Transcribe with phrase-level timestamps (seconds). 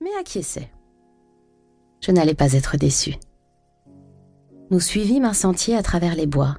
[0.00, 0.70] mais acquiesçait.
[2.00, 3.16] Je n'allais pas être déçue.
[4.70, 6.56] Nous suivîmes un sentier à travers les bois.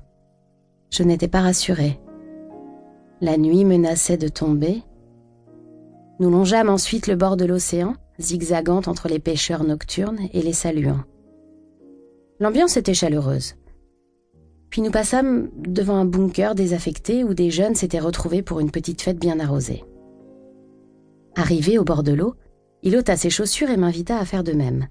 [0.91, 1.99] Je n'étais pas rassurée.
[3.19, 4.83] La nuit menaçait de tomber.
[6.19, 11.03] Nous longeâmes ensuite le bord de l'océan, zigzagant entre les pêcheurs nocturnes et les saluants.
[12.39, 13.55] L'ambiance était chaleureuse.
[14.69, 19.01] Puis nous passâmes devant un bunker désaffecté où des jeunes s'étaient retrouvés pour une petite
[19.01, 19.83] fête bien arrosée.
[21.35, 22.35] Arrivé au bord de l'eau,
[22.83, 24.87] il ôta ses chaussures et m'invita à faire de même.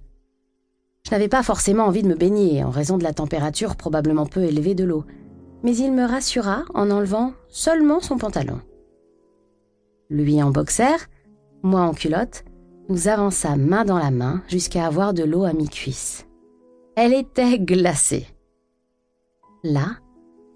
[1.04, 4.42] Je n'avais pas forcément envie de me baigner en raison de la température probablement peu
[4.44, 5.04] élevée de l'eau,
[5.62, 8.60] mais il me rassura en enlevant seulement son pantalon.
[10.08, 11.08] Lui en boxer,
[11.62, 12.44] moi en culotte,
[12.88, 16.26] nous avançâmes main dans la main jusqu'à avoir de l'eau à mi-cuisse.
[16.96, 18.26] Elle était glacée.
[19.62, 19.98] Là,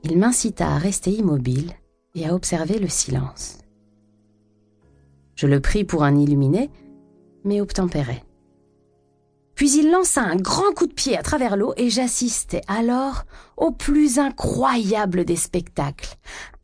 [0.02, 1.72] il m'incita à rester immobile
[2.14, 3.58] et à observer le silence.
[5.36, 6.70] Je le pris pour un illuminé,
[7.44, 8.22] mais obtempérai.
[9.54, 13.24] Puis il lança un grand coup de pied à travers l'eau et j'assistais alors
[13.56, 16.16] au plus incroyable des spectacles.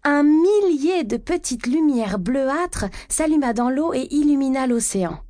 [0.02, 5.20] Un millier de petites lumières bleuâtres s'alluma dans l'eau et illumina l'océan.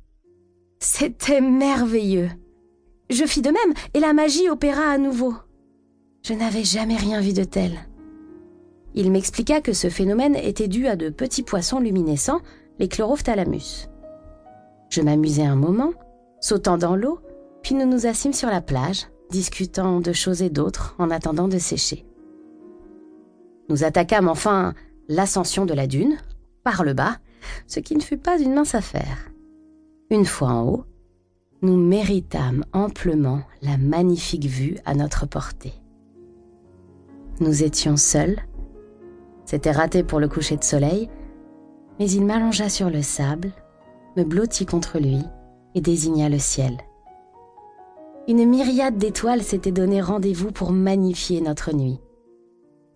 [0.79, 2.29] C'était merveilleux.
[3.09, 5.35] Je fis de même et la magie opéra à nouveau.
[6.23, 7.73] Je n'avais jamais rien vu de tel.
[8.95, 12.41] Il m'expliqua que ce phénomène était dû à de petits poissons luminescents,
[12.79, 13.90] les chlorophthalamus.
[14.91, 15.93] Je m'amusai un moment,
[16.41, 17.19] sautant dans l'eau,
[17.63, 21.57] puis nous nous assîmes sur la plage, discutant de choses et d'autres en attendant de
[21.57, 22.05] sécher.
[23.69, 24.73] Nous attaquâmes enfin
[25.07, 26.17] l'ascension de la dune,
[26.65, 27.17] par le bas,
[27.67, 29.31] ce qui ne fut pas une mince affaire.
[30.09, 30.83] Une fois en haut,
[31.61, 35.73] nous méritâmes amplement la magnifique vue à notre portée.
[37.39, 38.41] Nous étions seuls.
[39.45, 41.09] C'était raté pour le coucher de soleil,
[41.97, 43.51] mais il m'allongea sur le sable,
[44.15, 45.19] me blottit contre lui
[45.75, 46.77] et désigna le ciel.
[48.27, 51.99] Une myriade d'étoiles s'était donné rendez-vous pour magnifier notre nuit.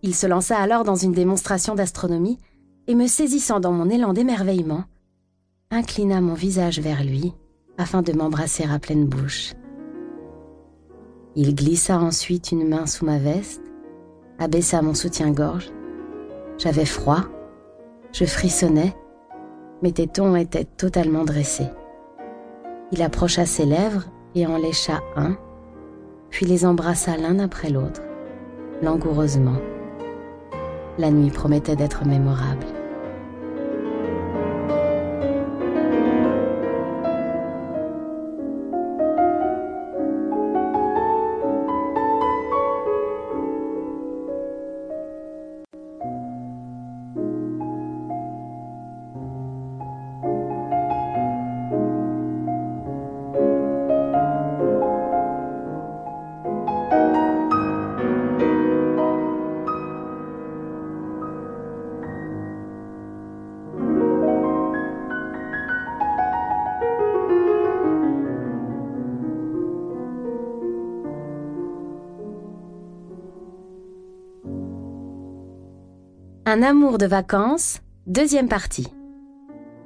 [0.03, 2.37] Il se lança alors dans une démonstration d'astronomie
[2.87, 4.83] et me saisissant dans mon élan d'émerveillement,
[5.71, 7.33] inclina mon visage vers lui
[7.77, 9.53] afin de m'embrasser à pleine bouche.
[11.35, 13.63] Il glissa ensuite une main sous ma veste,
[14.39, 15.69] abaissa mon soutien-gorge.
[16.57, 17.23] J'avais froid,
[18.13, 18.95] je frissonnais,
[19.81, 21.69] mes tétons étaient totalement dressés.
[22.91, 24.05] Il approcha ses lèvres
[24.35, 25.37] et en lécha un,
[26.29, 28.01] puis les embrassa l'un après l'autre,
[28.81, 29.57] langoureusement.
[30.97, 32.65] La nuit promettait d'être mémorable.
[76.47, 78.93] Un amour de vacances, deuxième partie.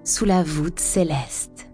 [0.03, 1.69] Sous la voûte céleste.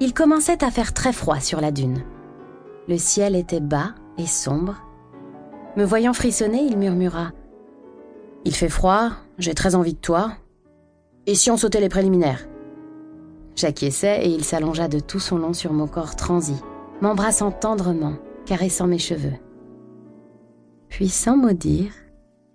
[0.00, 2.04] Il commençait à faire très froid sur la dune.
[2.86, 4.82] Le ciel était bas et sombre.
[5.78, 7.28] Me voyant frissonner, il murmura⁇
[8.44, 10.32] Il fait froid, j'ai très envie de toi.
[11.24, 12.42] Et si on sautait les préliminaires?⁇
[13.56, 16.56] J'acquiesçais et il s'allongea de tout son long sur mon corps transi
[17.00, 18.14] m'embrassant tendrement,
[18.44, 19.34] caressant mes cheveux.
[20.88, 21.92] Puis sans mot dire,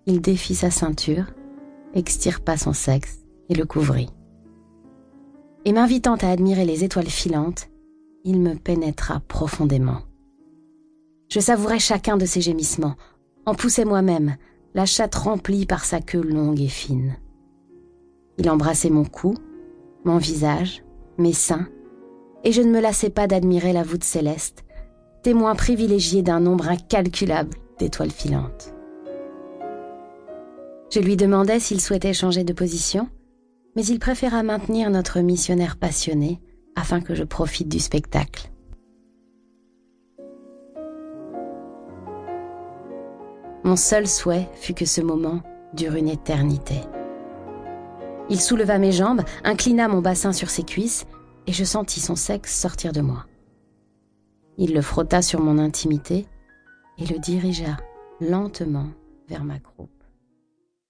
[0.05, 1.25] il défit sa ceinture,
[1.93, 3.19] extirpa son sexe
[3.49, 4.09] et le couvrit.
[5.65, 7.69] Et m'invitant à admirer les étoiles filantes,
[8.23, 10.01] il me pénétra profondément.
[11.29, 12.95] Je savourais chacun de ses gémissements,
[13.45, 14.35] en poussais moi-même,
[14.73, 17.17] la chatte remplie par sa queue longue et fine.
[18.37, 19.35] Il embrassait mon cou,
[20.03, 20.83] mon visage,
[21.17, 21.67] mes seins,
[22.43, 24.63] et je ne me lassais pas d'admirer la voûte céleste,
[25.23, 28.73] témoin privilégié d'un nombre incalculable d'étoiles filantes.
[30.91, 33.07] Je lui demandais s'il souhaitait changer de position,
[33.75, 36.41] mais il préféra maintenir notre missionnaire passionné
[36.75, 38.51] afin que je profite du spectacle.
[43.63, 45.41] Mon seul souhait fut que ce moment
[45.73, 46.75] dure une éternité.
[48.29, 51.05] Il souleva mes jambes, inclina mon bassin sur ses cuisses
[51.47, 53.25] et je sentis son sexe sortir de moi.
[54.57, 56.27] Il le frotta sur mon intimité
[56.97, 57.77] et le dirigea
[58.19, 58.87] lentement
[59.27, 60.00] vers ma croupe.